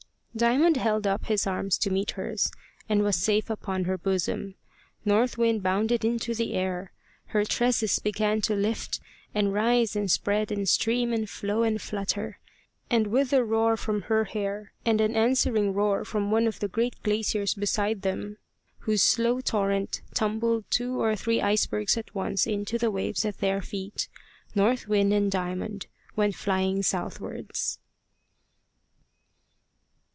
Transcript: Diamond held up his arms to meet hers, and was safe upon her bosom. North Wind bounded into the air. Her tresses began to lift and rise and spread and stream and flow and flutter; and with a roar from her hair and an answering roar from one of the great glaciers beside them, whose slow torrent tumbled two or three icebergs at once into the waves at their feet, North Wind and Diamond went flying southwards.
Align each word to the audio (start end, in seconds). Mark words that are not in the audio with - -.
Diamond 0.33 0.77
held 0.77 1.05
up 1.05 1.25
his 1.25 1.45
arms 1.45 1.77
to 1.79 1.89
meet 1.89 2.11
hers, 2.11 2.51
and 2.87 3.03
was 3.03 3.17
safe 3.17 3.49
upon 3.49 3.83
her 3.83 3.97
bosom. 3.97 4.55
North 5.03 5.37
Wind 5.37 5.61
bounded 5.61 6.05
into 6.05 6.33
the 6.33 6.53
air. 6.53 6.93
Her 7.27 7.43
tresses 7.43 7.99
began 7.99 8.39
to 8.43 8.55
lift 8.55 9.01
and 9.35 9.51
rise 9.53 9.93
and 9.93 10.09
spread 10.09 10.49
and 10.49 10.69
stream 10.69 11.11
and 11.11 11.29
flow 11.29 11.63
and 11.63 11.81
flutter; 11.81 12.39
and 12.89 13.07
with 13.07 13.33
a 13.33 13.43
roar 13.43 13.75
from 13.75 14.03
her 14.03 14.23
hair 14.23 14.71
and 14.85 15.01
an 15.01 15.17
answering 15.17 15.73
roar 15.73 16.05
from 16.05 16.31
one 16.31 16.47
of 16.47 16.61
the 16.61 16.69
great 16.69 16.95
glaciers 17.03 17.53
beside 17.53 18.01
them, 18.01 18.37
whose 18.79 19.01
slow 19.03 19.41
torrent 19.41 20.01
tumbled 20.13 20.63
two 20.69 20.97
or 21.01 21.13
three 21.13 21.41
icebergs 21.41 21.97
at 21.97 22.15
once 22.15 22.47
into 22.47 22.77
the 22.77 22.89
waves 22.89 23.25
at 23.25 23.39
their 23.39 23.61
feet, 23.61 24.07
North 24.55 24.87
Wind 24.87 25.11
and 25.11 25.29
Diamond 25.29 25.87
went 26.15 26.35
flying 26.35 26.81
southwards. 26.81 27.79